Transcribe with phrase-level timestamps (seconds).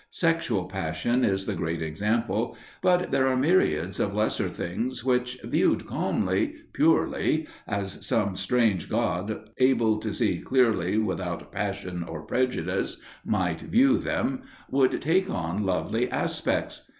[0.09, 5.85] Sexual passion is the great example, but there are myriads of lesser things which, viewed
[5.85, 13.61] calmly, purely, as some strange god able to see clearly without passion or prejudice, might
[13.61, 14.41] view them,
[14.71, 16.87] would take on lovely aspects.